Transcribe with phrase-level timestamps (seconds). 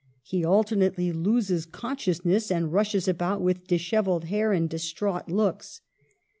[0.23, 5.81] He alternately loses consciousness, and rushes about with dishevelled hair and distraught looks.